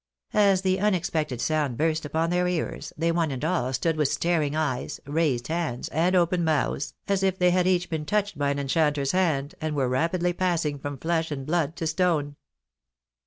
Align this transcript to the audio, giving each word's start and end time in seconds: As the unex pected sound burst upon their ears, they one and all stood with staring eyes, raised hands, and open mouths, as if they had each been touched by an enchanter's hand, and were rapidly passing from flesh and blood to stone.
As 0.33 0.63
the 0.63 0.79
unex 0.79 1.11
pected 1.11 1.39
sound 1.39 1.77
burst 1.77 2.05
upon 2.05 2.31
their 2.31 2.47
ears, 2.47 2.91
they 2.97 3.11
one 3.11 3.29
and 3.29 3.45
all 3.45 3.71
stood 3.71 3.97
with 3.97 4.07
staring 4.07 4.55
eyes, 4.55 4.99
raised 5.05 5.47
hands, 5.47 5.89
and 5.89 6.15
open 6.15 6.43
mouths, 6.43 6.95
as 7.07 7.21
if 7.21 7.37
they 7.37 7.51
had 7.51 7.67
each 7.67 7.87
been 7.87 8.07
touched 8.07 8.35
by 8.35 8.49
an 8.49 8.57
enchanter's 8.57 9.11
hand, 9.11 9.53
and 9.61 9.75
were 9.75 9.87
rapidly 9.87 10.33
passing 10.33 10.79
from 10.79 10.97
flesh 10.97 11.29
and 11.29 11.45
blood 11.45 11.75
to 11.75 11.85
stone. 11.85 12.35